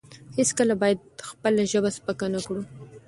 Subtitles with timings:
[0.37, 0.99] هیڅکله باید
[1.29, 2.61] خپله ژبه سپکه نه کړو.